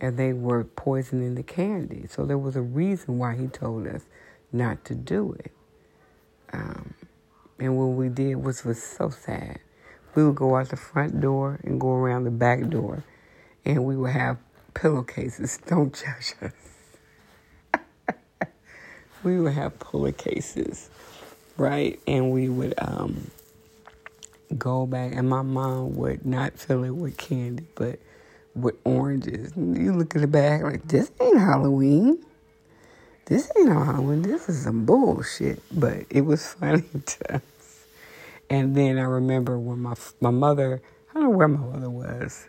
And 0.00 0.16
they 0.18 0.32
were 0.32 0.64
poisoning 0.64 1.36
the 1.36 1.42
candy. 1.42 2.06
So 2.08 2.24
there 2.24 2.38
was 2.38 2.56
a 2.56 2.62
reason 2.62 3.18
why 3.18 3.36
he 3.36 3.46
told 3.46 3.86
us 3.86 4.02
not 4.52 4.84
to 4.86 4.94
do 4.94 5.36
it. 5.38 5.52
Um, 6.52 6.94
and 7.58 7.76
what 7.78 7.86
we 7.96 8.08
did 8.08 8.36
was 8.36 8.64
was 8.64 8.82
so 8.82 9.10
sad. 9.10 9.60
We 10.14 10.24
would 10.24 10.34
go 10.34 10.56
out 10.56 10.68
the 10.68 10.76
front 10.76 11.20
door 11.20 11.60
and 11.62 11.80
go 11.80 11.90
around 11.92 12.24
the 12.24 12.30
back 12.30 12.68
door, 12.68 13.04
and 13.64 13.84
we 13.84 13.96
would 13.96 14.10
have 14.10 14.38
pillowcases. 14.74 15.58
Don't 15.66 15.94
judge 15.94 16.34
us. 16.42 17.80
we 19.22 19.40
would 19.40 19.54
have 19.54 19.78
pillowcases, 19.78 20.90
right? 21.62 22.00
And 22.08 22.32
we 22.32 22.50
would 22.50 22.74
um, 22.78 23.30
go 24.58 24.86
back, 24.86 25.14
and 25.14 25.28
my 25.28 25.42
mom 25.42 25.96
would 25.96 26.26
not 26.26 26.58
fill 26.58 26.84
it 26.84 26.90
with 26.92 27.16
candy, 27.18 27.66
but 27.76 28.00
with 28.54 28.76
oranges. 28.84 29.52
And 29.56 29.76
You 29.78 29.94
look 29.94 30.16
at 30.16 30.22
the 30.22 30.28
back 30.28 30.62
like 30.62 30.88
this 30.88 31.10
ain't 31.20 31.38
Halloween 31.38 32.18
this 33.26 33.50
ain't 33.58 33.70
no 33.70 33.82
Halloween. 33.84 34.22
This 34.22 34.48
is 34.48 34.64
some 34.64 34.84
bullshit. 34.86 35.62
But 35.72 36.06
it 36.10 36.22
was 36.22 36.46
funny 36.54 36.84
to 37.06 37.36
us. 37.36 37.42
And 38.50 38.76
then 38.76 38.98
I 38.98 39.04
remember 39.04 39.58
when 39.58 39.80
my 39.80 39.94
my 40.20 40.30
mother, 40.30 40.82
I 41.10 41.14
don't 41.14 41.24
know 41.24 41.30
where 41.30 41.48
my 41.48 41.66
mother 41.66 41.90
was. 41.90 42.48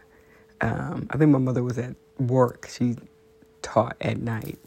Um, 0.62 1.08
I 1.12 1.18
think 1.18 1.32
my 1.32 1.40
mother 1.40 1.64
was 1.64 1.78
at 1.80 1.96
work. 2.20 2.70
She 2.72 2.98
taught 3.62 3.98
at 4.02 4.18
night. 4.20 4.60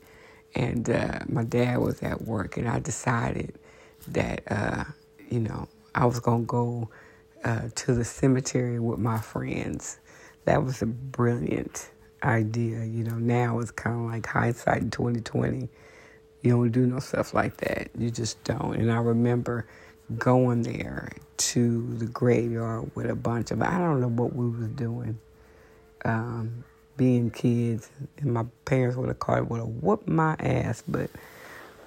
And 0.54 0.90
uh, 0.90 1.20
my 1.28 1.44
dad 1.44 1.78
was 1.78 2.02
at 2.02 2.22
work. 2.22 2.56
And 2.56 2.68
I 2.68 2.80
decided 2.80 3.54
that, 4.08 4.42
uh, 4.50 4.84
you 5.30 5.40
know, 5.40 5.68
I 5.94 6.06
was 6.06 6.20
going 6.20 6.42
to 6.42 6.46
go 6.46 6.90
uh, 7.44 7.68
to 7.74 7.94
the 7.94 8.04
cemetery 8.04 8.80
with 8.80 8.98
my 8.98 9.18
friends. 9.18 9.98
That 10.44 10.62
was 10.64 10.82
a 10.82 10.86
brilliant 10.86 11.90
idea. 12.22 12.84
You 12.84 13.04
know, 13.04 13.16
now 13.16 13.58
it's 13.60 13.70
kind 13.70 13.96
of 13.96 14.12
like 14.12 14.26
hindsight 14.26 14.82
in 14.82 14.90
2020 14.90 15.68
You 16.42 16.50
don't 16.50 16.70
do 16.70 16.86
no 16.86 17.00
stuff 17.00 17.34
like 17.34 17.56
that. 17.58 17.90
You 17.98 18.10
just 18.10 18.42
don't. 18.44 18.76
And 18.76 18.90
I 18.90 18.98
remember 18.98 19.66
going 20.18 20.62
there 20.62 21.10
to 21.36 21.94
the 21.96 22.06
graveyard 22.06 22.90
with 22.94 23.10
a 23.10 23.16
bunch 23.16 23.50
of 23.50 23.60
I 23.62 23.78
don't 23.78 24.00
know 24.00 24.08
what 24.08 24.34
we 24.34 24.48
was 24.48 24.68
doing. 24.68 25.18
Um, 26.04 26.64
being 26.96 27.30
kids, 27.30 27.90
and 28.18 28.32
my 28.32 28.44
parents 28.64 28.96
would 28.96 29.08
have 29.08 29.18
called 29.18 29.38
it 29.38 29.50
would 29.50 29.58
have 29.58 29.68
whooped 29.68 30.08
my 30.08 30.34
ass, 30.38 30.82
but 30.86 31.10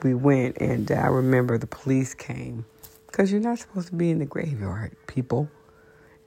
we 0.03 0.13
went, 0.13 0.57
and 0.57 0.89
I 0.91 1.07
remember 1.07 1.57
the 1.57 1.67
police 1.67 2.13
came 2.13 2.65
because 3.07 3.31
you're 3.31 3.41
not 3.41 3.59
supposed 3.59 3.87
to 3.87 3.95
be 3.95 4.11
in 4.11 4.19
the 4.19 4.25
graveyard, 4.25 4.95
people. 5.07 5.49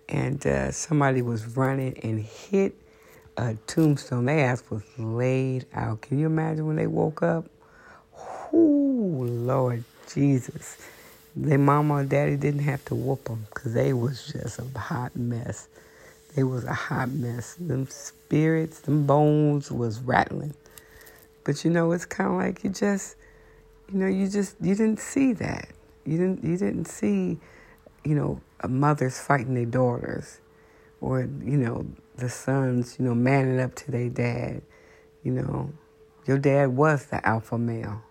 And 0.09 0.45
uh, 0.47 0.73
somebody 0.73 1.23
was 1.23 1.47
running 1.57 1.99
and 2.02 2.21
hit 2.21 2.75
a 3.37 3.55
tombstone. 3.67 4.26
Their 4.26 4.50
ass 4.50 4.62
was 4.69 4.83
laid 4.99 5.67
out. 5.75 6.02
Can 6.02 6.19
you 6.19 6.26
imagine 6.26 6.67
when 6.67 6.76
they 6.76 6.87
woke 6.87 7.23
up? 7.23 7.47
Ooh, 8.52 9.25
Lord 9.25 9.85
Jesus. 10.12 10.76
Their 11.35 11.59
mama 11.59 11.97
and 11.97 12.11
daddy 12.11 12.37
didn't 12.37 12.61
have 12.64 12.85
to 12.87 12.95
whoop 12.95 13.25
them 13.25 13.47
because 13.49 13.73
they 13.73 13.95
was 13.95 14.31
just 14.31 14.59
a 14.59 14.79
hot 14.79 15.17
mess. 15.17 15.69
They 16.35 16.43
was 16.43 16.64
a 16.64 16.75
hot 16.75 17.11
mess. 17.11 17.55
Them 17.55 17.87
spirits, 17.88 18.81
them 18.81 19.07
bones 19.07 19.71
was 19.73 20.00
rattling. 20.00 20.55
But 21.45 21.64
you 21.64 21.71
know, 21.71 21.93
it's 21.93 22.05
kind 22.05 22.31
of 22.31 22.37
like 22.37 22.64
you 22.64 22.71
just, 22.71 23.17
you 23.92 23.99
know, 23.99 24.06
you 24.06 24.28
just 24.28 24.56
you 24.61 24.75
didn't 24.75 25.00
see 25.00 25.34
that. 25.34 25.68
You 26.04 26.16
didn't 26.16 26.44
you 26.44 26.56
didn't 26.56 26.87
see, 26.87 27.38
you 28.04 28.14
know, 28.14 28.40
mothers 28.66 29.18
fighting 29.18 29.54
their 29.54 29.66
daughters, 29.66 30.40
or 31.00 31.20
you 31.20 31.58
know, 31.58 31.87
the 32.16 32.28
sons, 32.28 32.96
you 32.99 33.04
know, 33.04 33.14
manning 33.14 33.61
up 33.61 33.75
to 33.76 33.90
their 33.90 34.08
dad. 34.08 34.62
You 35.22 35.32
know, 35.32 35.72
your 36.26 36.38
dad 36.38 36.75
was 36.75 37.06
the 37.06 37.25
alpha 37.26 37.58
male. 37.58 38.02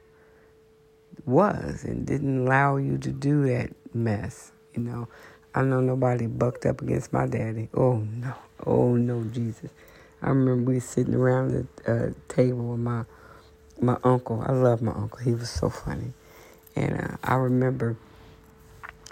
Was 1.25 1.83
and 1.83 2.05
didn't 2.05 2.45
allow 2.45 2.77
you 2.77 2.97
to 2.99 3.11
do 3.11 3.45
that 3.47 3.71
mess. 3.93 4.51
You 4.73 4.83
know, 4.83 5.07
I 5.53 5.63
know 5.63 5.81
nobody 5.81 6.27
bucked 6.27 6.65
up 6.65 6.81
against 6.81 7.11
my 7.11 7.25
daddy. 7.25 7.69
Oh 7.73 7.97
no, 7.97 8.33
oh 8.65 8.95
no, 8.95 9.23
Jesus. 9.25 9.71
I 10.21 10.29
remember 10.29 10.71
we 10.71 10.79
sitting 10.79 11.15
around 11.15 11.67
the 11.85 11.91
uh, 11.91 12.33
table 12.33 12.67
with 12.69 12.79
my 12.79 13.03
my 13.81 13.97
uncle. 14.03 14.43
I 14.45 14.51
love 14.53 14.81
my 14.81 14.93
uncle. 14.93 15.19
He 15.19 15.33
was 15.33 15.49
so 15.49 15.69
funny, 15.69 16.13
and 16.75 16.99
uh, 16.99 17.17
I 17.23 17.35
remember 17.35 17.97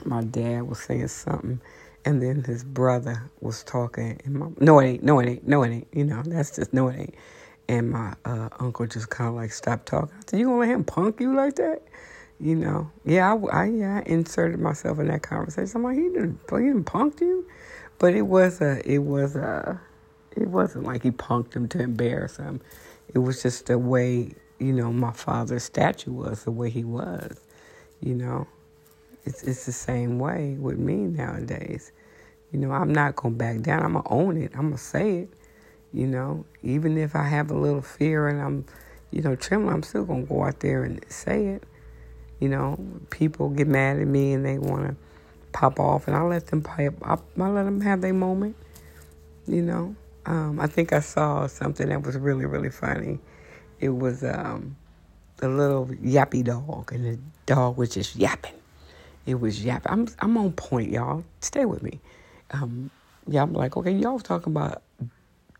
my 0.05 0.23
dad 0.23 0.63
was 0.63 0.79
saying 0.79 1.07
something, 1.09 1.61
and 2.05 2.21
then 2.21 2.43
his 2.43 2.63
brother 2.63 3.29
was 3.41 3.63
talking. 3.63 4.21
And 4.25 4.35
my, 4.35 4.47
no, 4.59 4.79
it 4.79 4.87
ain't. 4.87 5.03
No, 5.03 5.19
it 5.19 5.27
ain't. 5.29 5.47
No, 5.47 5.63
it 5.63 5.71
ain't. 5.71 5.87
You 5.93 6.05
know, 6.05 6.23
that's 6.25 6.55
just 6.55 6.73
no, 6.73 6.89
it 6.89 6.99
ain't. 6.99 7.15
And 7.67 7.91
my 7.91 8.15
uh, 8.25 8.49
uncle 8.59 8.87
just 8.87 9.09
kind 9.09 9.29
of 9.29 9.35
like 9.35 9.51
stopped 9.51 9.87
talking. 9.87 10.15
I 10.17 10.21
said, 10.27 10.39
"You 10.39 10.47
gonna 10.47 10.59
let 10.59 10.69
him 10.69 10.83
punk 10.83 11.19
you 11.21 11.35
like 11.35 11.55
that?" 11.55 11.83
you 12.39 12.55
know, 12.55 12.89
yeah, 13.05 13.33
I, 13.33 13.63
I, 13.63 13.65
yeah, 13.65 13.97
I 13.97 14.09
inserted 14.09 14.59
myself 14.59 14.99
in 14.99 15.07
that 15.07 15.21
conversation. 15.23 15.71
I'm 15.75 15.83
like, 15.83 15.97
he 15.97 16.03
didn't, 16.03 16.39
he 16.49 16.57
didn't 16.57 16.85
punked 16.85 17.21
you, 17.21 17.45
but 17.99 18.13
it 18.13 18.21
was 18.23 18.61
a, 18.61 18.81
it 18.89 18.99
was 18.99 19.35
a, 19.35 19.79
it 20.35 20.47
wasn't 20.47 20.85
like 20.85 21.03
he 21.03 21.11
punked 21.11 21.53
him 21.53 21.67
to 21.69 21.81
embarrass 21.81 22.37
him. 22.37 22.61
It 23.13 23.19
was 23.19 23.43
just 23.43 23.65
the 23.65 23.77
way, 23.77 24.31
you 24.59 24.73
know, 24.73 24.91
my 24.91 25.11
father's 25.11 25.63
statue 25.63 26.11
was, 26.11 26.43
the 26.43 26.51
way 26.51 26.69
he 26.69 26.83
was, 26.83 27.39
you 28.01 28.15
know. 28.15 28.47
It's 29.25 29.43
it's 29.43 29.65
the 29.65 29.73
same 29.73 30.17
way 30.17 30.55
with 30.59 30.77
me 30.77 30.95
nowadays. 30.95 31.91
You 32.51 32.59
know, 32.59 32.71
I'm 32.71 32.91
not 32.91 33.15
gonna 33.15 33.35
back 33.35 33.61
down. 33.61 33.83
I'm 33.83 33.93
gonna 33.93 34.09
own 34.09 34.37
it. 34.37 34.51
I'm 34.55 34.69
gonna 34.69 34.77
say 34.77 35.19
it. 35.19 35.29
You 35.93 36.07
know, 36.07 36.45
even 36.63 36.97
if 36.97 37.15
I 37.15 37.23
have 37.23 37.51
a 37.51 37.55
little 37.55 37.81
fear 37.81 38.27
and 38.27 38.41
I'm, 38.41 38.65
you 39.11 39.21
know, 39.21 39.35
trembling, 39.35 39.73
I'm 39.75 39.83
still 39.83 40.05
gonna 40.05 40.23
go 40.23 40.43
out 40.45 40.61
there 40.61 40.83
and 40.83 41.03
say 41.09 41.47
it 41.47 41.63
you 42.39 42.47
know, 42.47 42.79
people 43.09 43.49
get 43.49 43.67
mad 43.67 43.99
at 43.99 44.07
me 44.07 44.33
and 44.33 44.45
they 44.45 44.57
want 44.57 44.87
to 44.87 44.95
pop 45.51 45.79
off, 45.79 46.07
and 46.07 46.15
I 46.15 46.21
let 46.21 46.47
them 46.47 46.61
pipe. 46.61 46.95
I, 47.03 47.17
I 47.37 47.47
let 47.49 47.63
them 47.63 47.81
have 47.81 48.01
their 48.01 48.13
moment. 48.13 48.55
You 49.45 49.61
know, 49.61 49.95
um, 50.25 50.59
I 50.59 50.67
think 50.67 50.93
I 50.93 50.99
saw 50.99 51.47
something 51.47 51.89
that 51.89 52.03
was 52.03 52.17
really 52.17 52.45
really 52.45 52.69
funny. 52.69 53.19
It 53.79 53.89
was 53.89 54.23
um, 54.23 54.77
a 55.41 55.47
little 55.47 55.87
yappy 55.87 56.43
dog, 56.43 56.91
and 56.93 57.05
the 57.05 57.19
dog 57.45 57.77
was 57.77 57.89
just 57.91 58.15
yapping. 58.15 58.55
It 59.25 59.39
was 59.39 59.63
yapping. 59.63 59.91
I'm 59.91 60.07
I'm 60.19 60.37
on 60.37 60.53
point, 60.53 60.91
y'all. 60.91 61.25
Stay 61.41 61.65
with 61.65 61.83
me. 61.83 62.01
Um, 62.51 62.91
yeah, 63.27 63.43
I'm 63.43 63.53
like, 63.53 63.77
okay, 63.77 63.91
y'all 63.91 64.19
talking 64.19 64.53
about 64.53 64.83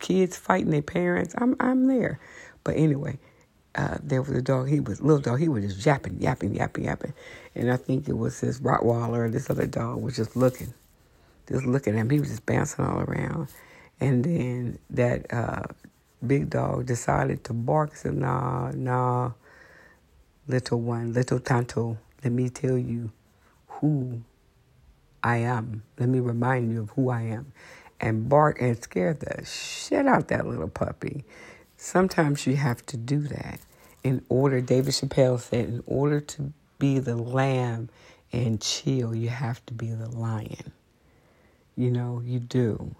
kids 0.00 0.36
fighting 0.36 0.70
their 0.70 0.82
parents. 0.82 1.34
I'm 1.38 1.56
I'm 1.60 1.86
there, 1.86 2.20
but 2.64 2.76
anyway, 2.76 3.18
uh, 3.76 3.98
there 4.02 4.22
was 4.22 4.32
a 4.32 4.42
dog. 4.42 4.68
He 4.68 4.80
was 4.80 5.00
little 5.00 5.20
dog. 5.22 5.40
He 5.40 5.48
was 5.48 5.64
just 5.74 5.86
yapping, 5.86 6.20
yapping, 6.20 6.54
yapping, 6.54 6.84
yapping, 6.84 7.14
and 7.54 7.72
I 7.72 7.76
think 7.76 8.08
it 8.08 8.18
was 8.18 8.40
this 8.40 8.60
Rottweiler. 8.60 9.32
This 9.32 9.50
other 9.50 9.66
dog 9.66 10.02
was 10.02 10.16
just 10.16 10.36
looking, 10.36 10.74
just 11.48 11.66
looking 11.66 11.94
at 11.94 12.00
him. 12.00 12.10
He 12.10 12.20
was 12.20 12.30
just 12.30 12.46
bouncing 12.46 12.84
all 12.84 13.00
around, 13.00 13.48
and 14.00 14.24
then 14.24 14.78
that 14.90 15.32
uh, 15.32 15.64
big 16.26 16.50
dog 16.50 16.86
decided 16.86 17.44
to 17.44 17.52
bark. 17.52 17.96
Said, 17.96 18.14
"Nah, 18.14 18.72
nah, 18.72 19.32
little 20.46 20.80
one, 20.80 21.12
little 21.12 21.40
Tonto. 21.40 21.98
Let 22.22 22.32
me 22.32 22.48
tell 22.48 22.78
you 22.78 23.12
who 23.68 24.22
I 25.22 25.38
am. 25.38 25.82
Let 25.98 26.08
me 26.08 26.20
remind 26.20 26.72
you 26.72 26.82
of 26.82 26.90
who 26.90 27.10
I 27.10 27.22
am." 27.22 27.52
And 28.00 28.28
bark 28.28 28.60
and 28.62 28.82
scare 28.82 29.14
the 29.14 29.44
shit 29.44 30.06
out 30.06 30.28
that 30.28 30.46
little 30.46 30.68
puppy. 30.68 31.24
Sometimes 31.76 32.46
you 32.46 32.56
have 32.56 32.84
to 32.86 32.96
do 32.96 33.20
that 33.20 33.60
in 34.02 34.24
order, 34.28 34.60
David 34.60 34.94
Chappelle 34.94 35.38
said, 35.38 35.66
in 35.66 35.82
order 35.86 36.20
to 36.20 36.52
be 36.78 36.98
the 36.98 37.16
lamb 37.16 37.90
and 38.32 38.60
chill, 38.60 39.14
you 39.14 39.28
have 39.28 39.64
to 39.66 39.74
be 39.74 39.90
the 39.90 40.08
lion. 40.08 40.72
You 41.76 41.90
know, 41.90 42.22
you 42.24 42.38
do. 42.38 42.94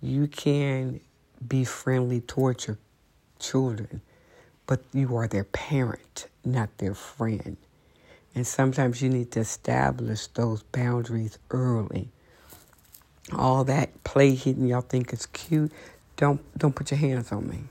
You 0.00 0.28
can 0.28 1.00
be 1.46 1.64
friendly 1.64 2.20
towards 2.20 2.66
your 2.66 2.78
children, 3.38 4.00
but 4.66 4.80
you 4.92 5.16
are 5.16 5.28
their 5.28 5.44
parent, 5.44 6.28
not 6.44 6.76
their 6.78 6.94
friend. 6.94 7.56
And 8.34 8.46
sometimes 8.46 9.02
you 9.02 9.08
need 9.08 9.32
to 9.32 9.40
establish 9.40 10.26
those 10.28 10.62
boundaries 10.62 11.38
early. 11.50 12.08
All 13.32 13.64
that 13.64 14.04
play 14.04 14.34
hitting 14.34 14.66
y'all 14.66 14.80
think 14.80 15.12
is 15.12 15.26
cute, 15.26 15.72
don't 16.16 16.40
don't 16.58 16.74
put 16.74 16.90
your 16.90 16.98
hands 16.98 17.32
on 17.32 17.48
me. 17.48 17.64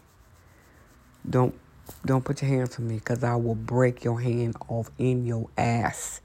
Don't 1.30 1.56
don't 2.06 2.24
put 2.24 2.42
your 2.42 2.50
hands 2.52 2.78
on 2.80 2.88
me 2.88 2.96
because 2.96 3.24
I 3.24 3.36
will 3.36 3.56
break 3.56 4.04
your 4.04 4.22
hand 4.22 4.56
off 4.68 4.90
in 4.98 5.26
your 5.26 5.50
ass. 5.58 6.22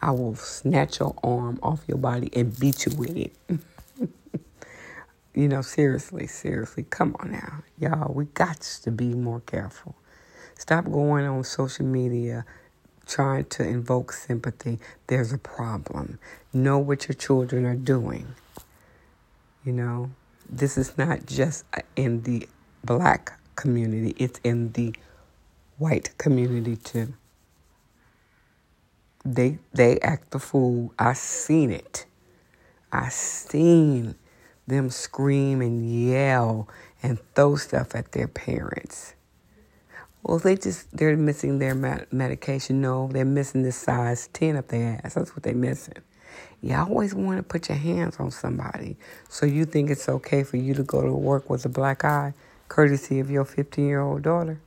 I 0.00 0.10
will 0.12 0.34
snatch 0.34 1.00
your 1.00 1.14
arm 1.22 1.60
off 1.62 1.82
your 1.86 1.98
body 1.98 2.30
and 2.34 2.58
beat 2.58 2.86
you 2.86 2.96
with 2.96 3.16
it. 3.16 3.32
you 5.34 5.48
know, 5.48 5.62
seriously, 5.62 6.26
seriously, 6.26 6.84
come 6.88 7.16
on 7.20 7.32
now. 7.32 7.62
Y'all, 7.78 8.12
we 8.12 8.26
got 8.26 8.60
to 8.60 8.90
be 8.90 9.14
more 9.14 9.40
careful. 9.40 9.94
Stop 10.58 10.84
going 10.84 11.26
on 11.26 11.42
social 11.44 11.86
media 11.86 12.44
trying 13.06 13.44
to 13.46 13.66
invoke 13.66 14.12
sympathy. 14.12 14.78
There's 15.06 15.32
a 15.32 15.38
problem. 15.38 16.18
Know 16.52 16.78
what 16.78 17.08
your 17.08 17.14
children 17.14 17.64
are 17.66 17.76
doing. 17.76 18.34
You 19.64 19.72
know, 19.72 20.10
this 20.48 20.76
is 20.76 20.96
not 20.98 21.26
just 21.26 21.64
in 21.96 22.22
the 22.22 22.48
black 22.84 23.38
community, 23.56 24.14
it's 24.18 24.40
in 24.44 24.72
the 24.72 24.94
white 25.78 26.16
community 26.18 26.76
too. 26.76 27.14
They 29.24 29.58
they 29.72 29.98
act 30.00 30.32
the 30.32 30.38
fool. 30.38 30.92
I 30.98 31.12
seen 31.12 31.70
it. 31.70 32.06
I 32.92 33.08
seen 33.08 34.16
them 34.66 34.90
scream 34.90 35.60
and 35.60 36.08
yell 36.08 36.68
and 37.02 37.18
throw 37.34 37.56
stuff 37.56 37.94
at 37.94 38.12
their 38.12 38.28
parents. 38.28 39.14
Well, 40.22 40.38
they 40.38 40.56
just 40.56 40.96
they're 40.96 41.16
missing 41.16 41.58
their 41.58 41.74
medication. 42.12 42.80
No, 42.80 43.08
they're 43.08 43.24
missing 43.24 43.62
the 43.62 43.72
size 43.72 44.28
ten 44.32 44.56
up 44.56 44.68
their 44.68 45.00
ass. 45.04 45.14
That's 45.14 45.34
what 45.34 45.42
they're 45.42 45.54
missing. 45.54 45.94
You 46.60 46.76
always 46.76 47.12
want 47.12 47.38
to 47.38 47.42
put 47.42 47.68
your 47.68 47.78
hands 47.78 48.18
on 48.20 48.30
somebody, 48.30 48.96
so 49.28 49.46
you 49.46 49.64
think 49.64 49.90
it's 49.90 50.08
okay 50.08 50.44
for 50.44 50.58
you 50.58 50.74
to 50.74 50.84
go 50.84 51.02
to 51.02 51.12
work 51.12 51.50
with 51.50 51.64
a 51.64 51.68
black 51.68 52.04
eye 52.04 52.34
courtesy 52.68 53.18
of 53.18 53.30
your 53.30 53.44
15 53.44 53.84
year 53.84 54.00
old 54.00 54.22
daughter. 54.22 54.60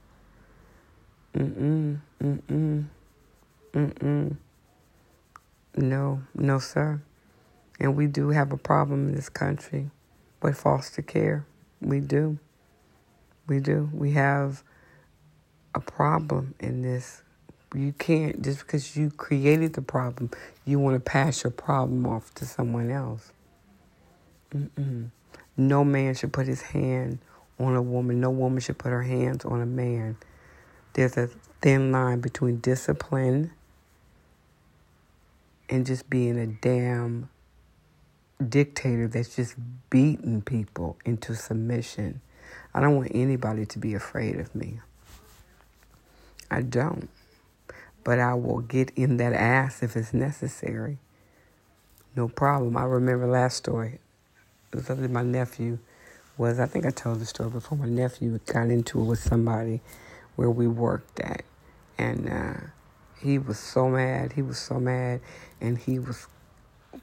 Mm-mm, 1.33 1.99
mm-mm, 2.21 2.85
mm-mm. 3.73 4.35
No, 5.77 6.21
no, 6.35 6.59
sir. 6.59 7.01
And 7.79 7.95
we 7.95 8.07
do 8.07 8.29
have 8.29 8.51
a 8.51 8.57
problem 8.57 9.09
in 9.09 9.15
this 9.15 9.29
country 9.29 9.89
with 10.41 10.57
foster 10.57 11.01
care. 11.01 11.45
We 11.81 11.99
do. 11.99 12.39
We 13.47 13.59
do. 13.59 13.89
We 13.93 14.11
have 14.11 14.63
a 15.73 15.79
problem 15.79 16.55
in 16.59 16.81
this. 16.81 17.21
You 17.73 17.93
can't, 17.93 18.41
just 18.41 18.59
because 18.59 18.95
you 18.95 19.09
created 19.11 19.73
the 19.73 19.81
problem, 19.81 20.31
you 20.63 20.79
want 20.79 20.95
to 20.95 20.99
pass 20.99 21.43
your 21.43 21.51
problem 21.51 22.05
off 22.05 22.33
to 22.35 22.45
someone 22.45 22.89
else. 22.89 23.33
Mm-mm. 24.51 25.09
No 25.57 25.83
man 25.83 26.15
should 26.15 26.31
put 26.31 26.47
his 26.47 26.61
hand 26.61 27.19
on 27.59 27.75
a 27.75 27.81
woman. 27.81 28.21
No 28.21 28.29
woman 28.29 28.61
should 28.61 28.77
put 28.77 28.89
her 28.89 29.03
hands 29.03 29.43
on 29.43 29.61
a 29.61 29.65
man. 29.65 30.17
there's 30.93 31.17
a 31.17 31.27
thin 31.61 31.91
line 31.91 32.21
between 32.21 32.59
discipline 32.59 33.51
and 35.69 35.85
just 35.85 36.09
being 36.09 36.37
a 36.37 36.47
damn 36.47 37.29
dictator 38.47 39.07
that's 39.07 39.35
just 39.35 39.55
beating 39.89 40.41
people 40.41 40.97
into 41.05 41.35
submission. 41.35 42.21
I 42.73 42.81
don't 42.81 42.97
want 42.97 43.11
anybody 43.13 43.65
to 43.65 43.79
be 43.79 43.93
afraid 43.93 44.39
of 44.39 44.53
me. 44.53 44.79
I 46.51 46.61
don't. 46.61 47.09
But 48.03 48.19
I 48.19 48.33
will 48.35 48.59
get 48.59 48.91
in 48.95 49.17
that 49.17 49.33
ass 49.33 49.81
if 49.81 49.95
it's 49.95 50.13
necessary. 50.13 50.99
No 52.15 52.27
problem. 52.27 52.77
I 52.77 52.83
remember 52.83 53.25
last 53.25 53.57
story. 53.57 53.99
It 54.71 54.87
was 54.87 55.09
my 55.09 55.23
nephew 55.23 55.79
was 56.37 56.59
I 56.59 56.65
think 56.65 56.85
I 56.85 56.89
told 56.89 57.19
the 57.19 57.25
story 57.25 57.49
before. 57.49 57.77
My 57.77 57.87
nephew 57.87 58.37
got 58.45 58.69
into 58.69 58.99
it 58.99 59.05
with 59.05 59.19
somebody 59.19 59.81
where 60.35 60.49
we 60.49 60.67
worked 60.67 61.19
at, 61.19 61.43
and 61.97 62.29
uh, 62.29 62.67
he 63.19 63.37
was 63.37 63.57
so 63.57 63.89
mad. 63.89 64.33
He 64.33 64.41
was 64.41 64.57
so 64.57 64.79
mad, 64.79 65.21
and 65.61 65.77
he 65.77 65.99
was 65.99 66.27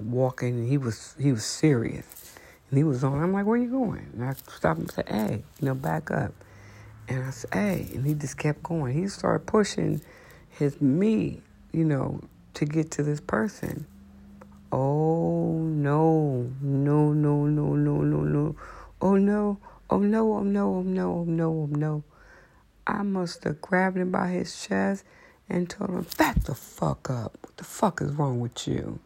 walking. 0.00 0.60
And 0.60 0.68
he 0.68 0.78
was 0.78 1.14
he 1.18 1.32
was 1.32 1.44
serious, 1.44 2.36
and 2.70 2.78
he 2.78 2.84
was 2.84 3.04
on. 3.04 3.22
I'm 3.22 3.32
like, 3.32 3.46
"Where 3.46 3.56
you 3.56 3.70
going?" 3.70 4.10
And 4.14 4.24
I 4.24 4.34
stopped 4.34 4.78
him 4.78 4.82
and 4.82 4.90
said, 4.90 5.08
"Hey, 5.08 5.44
you 5.60 5.66
know, 5.66 5.74
back 5.74 6.10
up." 6.10 6.32
And 7.08 7.24
I 7.24 7.30
said, 7.30 7.50
"Hey," 7.52 7.90
and 7.94 8.06
he 8.06 8.14
just 8.14 8.36
kept 8.36 8.62
going. 8.62 8.94
He 8.94 9.08
started 9.08 9.46
pushing 9.46 10.00
his 10.50 10.80
me, 10.80 11.42
you 11.72 11.84
know, 11.84 12.20
to 12.54 12.64
get 12.64 12.90
to 12.92 13.02
this 13.02 13.20
person. 13.20 13.86
Oh 14.70 15.58
no, 15.58 16.50
no, 16.60 17.12
no, 17.12 17.44
no, 17.46 17.74
no, 17.74 18.00
no, 18.00 18.20
no. 18.20 18.56
Oh 19.00 19.16
no, 19.16 19.58
oh 19.90 19.98
no, 19.98 20.32
oh 20.34 20.42
no, 20.42 20.74
oh 20.76 20.82
no, 20.82 21.12
oh 21.12 21.24
no, 21.24 21.50
oh 21.50 21.68
no. 21.70 22.04
I 22.86 23.02
must 23.02 23.44
have 23.44 23.60
grabbed 23.60 23.96
him 23.96 24.10
by 24.10 24.28
his 24.28 24.66
chest 24.66 25.04
and 25.48 25.68
told 25.68 25.90
him, 25.90 26.06
Back 26.18 26.44
the 26.44 26.54
fuck 26.54 27.10
up. 27.10 27.36
What 27.42 27.56
the 27.56 27.64
fuck 27.64 28.00
is 28.00 28.12
wrong 28.12 28.40
with 28.40 28.66
you? 28.66 28.98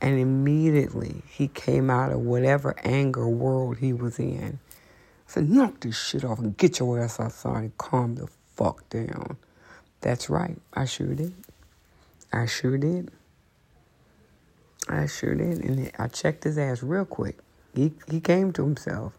And 0.00 0.18
immediately 0.18 1.22
he 1.28 1.48
came 1.48 1.90
out 1.90 2.12
of 2.12 2.20
whatever 2.20 2.74
anger 2.84 3.28
world 3.28 3.78
he 3.78 3.92
was 3.92 4.18
in. 4.18 4.60
I 4.62 5.30
said, 5.30 5.50
Knock 5.50 5.80
this 5.80 5.98
shit 5.98 6.24
off 6.24 6.38
and 6.38 6.56
get 6.56 6.78
your 6.78 7.00
ass 7.00 7.18
outside 7.18 7.58
and 7.62 7.78
calm 7.78 8.14
the 8.14 8.28
fuck 8.54 8.88
down. 8.88 9.36
That's 10.00 10.30
right. 10.30 10.58
I 10.72 10.84
sure 10.84 11.14
did. 11.14 11.34
I 12.32 12.46
sure 12.46 12.78
did. 12.78 13.10
I 14.88 15.06
sure 15.06 15.34
did. 15.34 15.58
And 15.64 15.90
I 15.98 16.08
checked 16.08 16.44
his 16.44 16.58
ass 16.58 16.82
real 16.82 17.04
quick. 17.04 17.38
He 17.74 17.92
he 18.08 18.20
came 18.20 18.52
to 18.54 18.64
himself. 18.64 19.12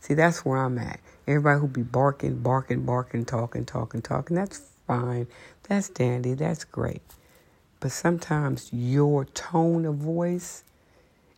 See, 0.00 0.14
that's 0.14 0.44
where 0.44 0.58
I'm 0.58 0.78
at. 0.78 1.00
Everybody 1.26 1.60
who 1.60 1.68
be 1.68 1.82
barking, 1.82 2.40
barking, 2.40 2.84
barking, 2.84 3.24
talking, 3.24 3.64
talking, 3.64 4.02
talking, 4.02 4.36
that's 4.36 4.60
fine. 4.86 5.26
That's 5.68 5.88
dandy. 5.88 6.34
That's 6.34 6.64
great. 6.64 7.02
But 7.84 7.92
sometimes 7.92 8.70
your 8.72 9.26
tone 9.26 9.84
of 9.84 9.96
voice 9.96 10.64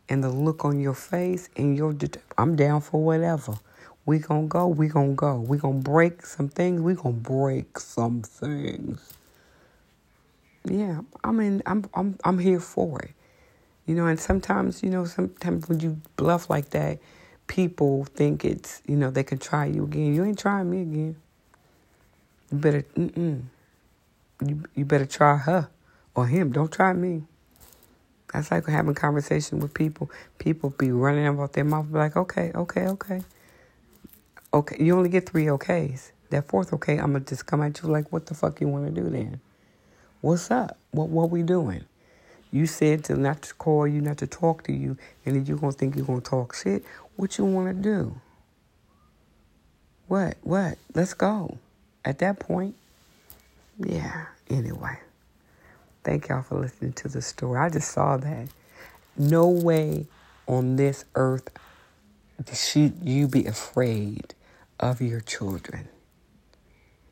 and 0.07 0.23
the 0.23 0.29
look 0.29 0.63
on 0.63 0.79
your 0.79 0.93
face 0.93 1.49
and 1.57 1.75
your 1.75 1.93
I'm 2.37 2.55
down 2.55 2.79
for 2.79 3.03
whatever. 3.03 3.55
We 4.05 4.19
gonna 4.19 4.47
go, 4.47 4.67
we 4.67 4.87
gonna 4.87 5.11
go. 5.11 5.41
We 5.41 5.57
gonna 5.57 5.79
break 5.79 6.25
some 6.25 6.47
things, 6.47 6.79
we 6.79 6.93
gonna 6.93 7.15
break 7.15 7.77
some 7.79 8.21
things. 8.21 9.13
Yeah, 10.63 11.01
I 11.21 11.33
mean 11.33 11.63
I'm 11.65 11.83
I'm 11.93 12.17
I'm 12.23 12.39
here 12.39 12.61
for 12.61 13.01
it. 13.01 13.11
You 13.85 13.95
know, 13.95 14.05
and 14.05 14.17
sometimes, 14.17 14.81
you 14.81 14.89
know, 14.89 15.03
sometimes 15.03 15.67
when 15.67 15.81
you 15.81 15.99
bluff 16.15 16.49
like 16.49 16.69
that, 16.69 16.99
people 17.47 18.05
think 18.05 18.45
it's, 18.45 18.81
you 18.87 18.95
know, 18.95 19.11
they 19.11 19.25
can 19.25 19.37
try 19.37 19.65
you 19.65 19.83
again. 19.83 20.15
You 20.15 20.23
ain't 20.23 20.39
trying 20.39 20.69
me 20.69 20.83
again. 20.83 21.17
You 22.53 22.57
better, 22.57 22.83
mm-mm. 22.95 23.41
You, 24.45 24.63
you 24.75 24.85
better 24.85 25.05
try 25.05 25.35
her 25.35 25.67
or 26.17 26.27
him. 26.27 26.51
Don't 26.51 26.71
try 26.71 26.91
me. 26.93 27.23
That's 28.33 28.51
like 28.51 28.65
having 28.65 28.95
conversation 28.95 29.59
with 29.59 29.73
people. 29.73 30.11
People 30.39 30.71
be 30.71 30.91
running 30.91 31.27
about 31.27 31.53
their 31.53 31.63
mouth, 31.63 31.89
be 31.89 31.97
like, 31.97 32.17
okay, 32.17 32.51
okay, 32.53 32.87
okay. 32.87 33.21
Okay, 34.53 34.83
you 34.83 34.97
only 34.97 35.09
get 35.09 35.29
three 35.29 35.45
okays. 35.45 36.11
That 36.31 36.47
fourth 36.47 36.73
okay, 36.73 36.97
I'm 36.97 37.11
going 37.11 37.23
to 37.23 37.29
just 37.29 37.45
come 37.45 37.61
at 37.61 37.81
you 37.81 37.87
like, 37.87 38.11
what 38.11 38.25
the 38.25 38.33
fuck 38.33 38.59
you 38.59 38.67
want 38.67 38.93
to 38.93 39.01
do 39.01 39.09
then? 39.09 39.39
What's 40.19 40.49
up? 40.49 40.77
What, 40.91 41.09
what 41.09 41.29
we 41.29 41.43
doing? 41.43 41.85
You 42.51 42.65
said 42.65 43.03
to 43.05 43.15
not 43.15 43.43
to 43.43 43.53
call 43.53 43.87
you, 43.87 44.01
not 44.01 44.17
to 44.17 44.27
talk 44.27 44.63
to 44.63 44.73
you, 44.73 44.97
and 45.25 45.35
then 45.35 45.45
you're 45.45 45.57
gonna 45.57 45.73
think 45.73 45.95
you're 45.95 46.05
gonna 46.05 46.21
talk 46.21 46.55
shit. 46.55 46.83
What 47.15 47.37
you 47.37 47.45
wanna 47.45 47.73
do? 47.73 48.19
What? 50.07 50.37
What? 50.41 50.77
Let's 50.95 51.13
go. 51.13 51.59
At 52.03 52.19
that 52.19 52.39
point, 52.39 52.75
yeah. 53.77 54.27
Anyway, 54.49 54.97
thank 56.07 56.29
y'all 56.29 56.41
for 56.41 56.57
listening 56.57 56.93
to 56.93 57.09
the 57.09 57.21
story. 57.21 57.59
I 57.59 57.67
just 57.67 57.91
saw 57.91 58.15
that. 58.15 58.47
No 59.17 59.49
way 59.49 60.07
on 60.47 60.77
this 60.77 61.03
earth 61.15 61.49
should 62.53 62.99
you 63.03 63.27
be 63.27 63.45
afraid 63.45 64.33
of 64.79 65.01
your 65.01 65.19
children. 65.19 65.89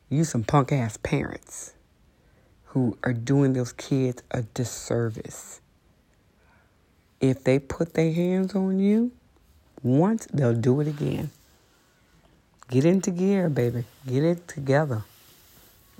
You 0.08 0.24
some 0.24 0.44
punk 0.44 0.72
ass 0.72 0.96
parents 0.96 1.74
who 2.68 2.96
are 3.02 3.12
doing 3.12 3.52
those 3.52 3.74
kids 3.74 4.22
a 4.30 4.44
disservice. 4.44 5.60
If 7.20 7.44
they 7.44 7.58
put 7.58 7.92
their 7.92 8.14
hands 8.14 8.54
on 8.54 8.78
you 8.78 9.12
once, 9.82 10.26
they'll 10.32 10.54
do 10.54 10.80
it 10.80 10.88
again. 10.88 11.30
Get 12.70 12.86
into 12.86 13.10
gear, 13.10 13.50
baby. 13.50 13.84
Get 14.06 14.24
it 14.24 14.48
together. 14.48 15.04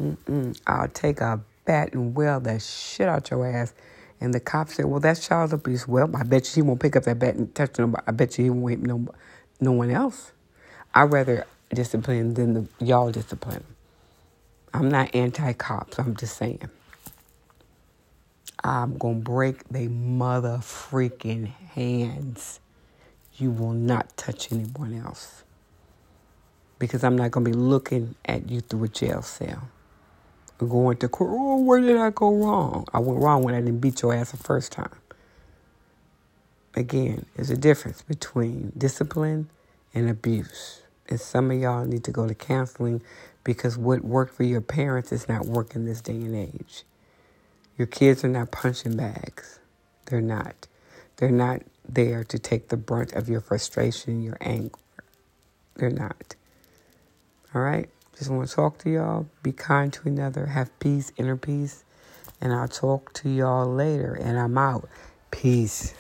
Mm-mm. 0.01 0.59
I'll 0.67 0.89
take 0.89 1.21
a 1.21 1.41
bat 1.67 1.95
and 1.95 2.17
weld 2.17 2.45
that 2.47 2.63
shit 2.63 3.09
out 3.09 3.31
your 3.31 3.47
ass. 3.47 3.75
And 4.21 4.35
the 4.35 4.41
cop 4.41 4.71
said, 4.71 4.87
"Well, 4.87 5.01
that's 5.01 5.27
child 5.27 5.53
abuse." 5.55 5.89
Well, 5.89 6.11
I 6.17 6.25
bet 6.25 6.47
you 6.49 6.63
he 6.65 6.69
won't 6.69 6.81
pick 6.81 6.97
up 6.97 7.05
that 7.05 7.21
bat 7.21 7.37
and 7.37 7.55
touch 7.55 7.79
nobody. 7.79 8.05
I 8.09 8.13
bet 8.13 8.39
you 8.39 8.45
he 8.45 8.51
won't 8.51 8.71
hit 8.71 8.83
no, 8.83 9.07
no 9.61 9.73
one 9.73 9.91
else. 9.91 10.33
I'd 10.95 11.13
rather 11.13 11.47
discipline 11.75 12.35
than 12.35 12.55
the, 12.55 12.69
y'all 12.85 13.13
discipline. 13.13 13.65
I'm 14.75 14.91
not 14.91 15.15
anti 15.15 15.53
cops, 15.55 15.99
I'm 15.99 16.17
just 16.17 16.37
saying. 16.39 16.71
I'm 18.65 18.99
to 19.17 19.31
break 19.31 19.69
their 19.69 19.91
mother 19.91 20.59
freaking 20.63 21.47
hands. 21.47 22.61
You 23.37 23.51
will 23.51 23.73
not 23.73 24.17
touch 24.17 24.53
anyone 24.53 24.95
else. 24.95 25.45
Because 26.79 27.05
I'm 27.05 27.17
not 27.17 27.33
to 27.47 27.51
be 27.53 27.57
looking 27.57 28.15
at 28.27 28.51
you 28.51 28.61
through 28.61 28.85
a 28.85 28.89
jail 28.89 29.23
cell. 29.23 29.69
Going 30.59 30.97
to 30.99 31.09
court, 31.09 31.31
oh, 31.33 31.61
where 31.63 31.81
did 31.81 31.99
I 31.99 32.11
go 32.11 32.35
wrong? 32.35 32.87
I 32.95 32.99
went 33.01 33.21
wrong 33.21 33.43
when 33.43 33.55
I 33.55 33.61
didn't 33.61 33.81
beat 33.81 34.03
your 34.03 34.15
ass 34.15 34.33
the 34.33 34.39
first 34.39 34.73
time. 34.73 34.97
Again, 36.75 37.27
there's 37.37 37.51
a 37.51 37.57
difference 37.57 38.03
between 38.03 38.73
discipline 38.79 39.51
and 39.95 40.09
abuse. 40.11 40.83
And 41.09 41.21
some 41.21 41.51
of 41.51 41.59
y'all 41.59 41.85
need 41.85 42.05
to 42.05 42.13
go 42.13 42.27
to 42.29 42.35
counseling 42.35 43.03
because 43.45 43.79
what 43.79 44.05
worked 44.05 44.35
for 44.35 44.45
your 44.45 44.63
parents 44.63 45.13
is 45.13 45.29
not 45.29 45.47
working 45.47 45.85
this 45.87 46.01
day 46.01 46.15
and 46.15 46.35
age. 46.35 46.85
Your 47.79 47.87
kids 47.87 48.25
are 48.25 48.29
not 48.29 48.53
punching 48.53 48.97
bags. 48.97 49.61
They're 50.07 50.21
not. 50.21 50.69
They're 51.17 51.31
not 51.31 51.63
there 51.89 52.25
to 52.25 52.39
take 52.39 52.69
the 52.69 52.77
brunt 52.77 53.13
of 53.15 53.29
your 53.29 53.41
frustration, 53.41 54.23
your 54.23 54.39
anger. 54.41 54.73
They're 55.77 55.91
not. 55.91 56.37
All 57.55 57.63
right? 57.63 57.89
Just 58.17 58.31
want 58.31 58.49
to 58.49 58.55
talk 58.55 58.79
to 58.79 58.91
y'all. 58.91 59.29
Be 59.43 59.53
kind 59.53 59.93
to 59.93 60.09
another. 60.09 60.47
Have 60.47 60.77
peace, 60.79 61.13
inner 61.17 61.37
peace. 61.37 61.85
And 62.41 62.53
I'll 62.53 62.69
talk 62.69 63.13
to 63.15 63.29
y'all 63.29 63.67
later. 63.67 64.15
And 64.15 64.39
I'm 64.39 64.57
out. 64.57 64.89
Peace. 65.31 65.95